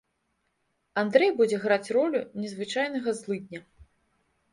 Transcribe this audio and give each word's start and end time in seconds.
Андрэй 1.01 1.33
будзе 1.41 1.59
граць 1.65 1.89
ролю 1.97 2.21
незвычайнага 2.45 3.09
злыдня. 3.19 3.61